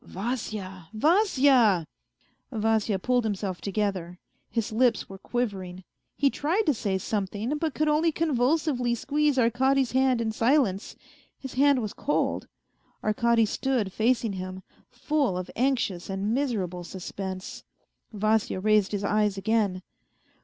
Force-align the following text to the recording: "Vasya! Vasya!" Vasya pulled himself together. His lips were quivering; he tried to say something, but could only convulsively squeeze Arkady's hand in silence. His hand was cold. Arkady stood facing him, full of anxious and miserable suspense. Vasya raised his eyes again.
"Vasya! 0.03 0.87
Vasya!" 0.95 1.85
Vasya 2.51 2.97
pulled 2.97 3.23
himself 3.23 3.61
together. 3.61 4.17
His 4.49 4.71
lips 4.71 5.07
were 5.07 5.19
quivering; 5.19 5.83
he 6.17 6.31
tried 6.31 6.63
to 6.63 6.73
say 6.73 6.97
something, 6.97 7.55
but 7.59 7.75
could 7.75 7.87
only 7.87 8.11
convulsively 8.11 8.95
squeeze 8.95 9.37
Arkady's 9.37 9.91
hand 9.91 10.19
in 10.19 10.31
silence. 10.31 10.95
His 11.37 11.53
hand 11.53 11.83
was 11.83 11.93
cold. 11.93 12.47
Arkady 13.03 13.45
stood 13.45 13.93
facing 13.93 14.33
him, 14.33 14.63
full 14.89 15.37
of 15.37 15.51
anxious 15.55 16.09
and 16.09 16.33
miserable 16.33 16.83
suspense. 16.83 17.63
Vasya 18.11 18.59
raised 18.59 18.93
his 18.93 19.03
eyes 19.03 19.37
again. 19.37 19.83